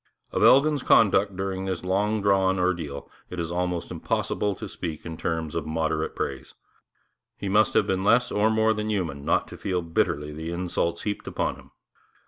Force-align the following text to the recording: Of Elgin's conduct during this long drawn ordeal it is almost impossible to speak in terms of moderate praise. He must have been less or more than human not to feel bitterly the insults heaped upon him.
Of 0.31 0.41
Elgin's 0.41 0.81
conduct 0.81 1.35
during 1.35 1.65
this 1.65 1.83
long 1.83 2.23
drawn 2.23 2.57
ordeal 2.57 3.07
it 3.29 3.39
is 3.39 3.51
almost 3.51 3.91
impossible 3.91 4.55
to 4.55 4.67
speak 4.67 5.05
in 5.05 5.15
terms 5.15 5.53
of 5.53 5.67
moderate 5.67 6.15
praise. 6.15 6.55
He 7.37 7.47
must 7.47 7.75
have 7.75 7.85
been 7.85 8.03
less 8.03 8.31
or 8.31 8.49
more 8.49 8.73
than 8.73 8.89
human 8.89 9.23
not 9.23 9.47
to 9.49 9.59
feel 9.59 9.83
bitterly 9.83 10.33
the 10.33 10.49
insults 10.51 11.03
heaped 11.03 11.27
upon 11.27 11.57
him. 11.57 11.71